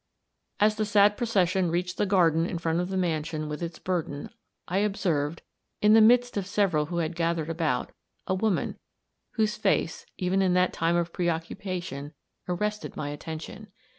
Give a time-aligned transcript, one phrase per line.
[0.59, 4.31] As the sad procession reached the garden in front of the mansion with its burden,
[4.67, 5.43] I observed,
[5.79, 7.91] in the midst of several who had gathered about,
[8.25, 8.79] a woman,
[9.33, 12.15] whose face, even in that time of preoccupation,
[12.49, 13.67] arrested my attention.